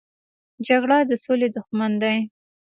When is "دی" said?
2.01-2.17